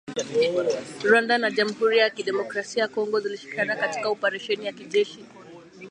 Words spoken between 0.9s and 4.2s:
Rwanda na Jamhuri ya kidemokrasia ya Congo zilishirikiana katika